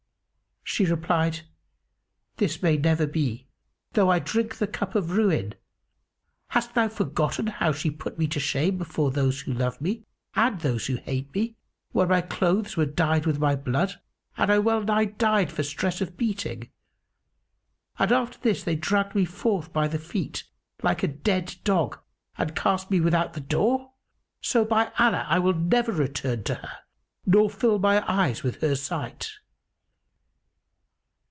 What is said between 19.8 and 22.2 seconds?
the feet, like a dead dog,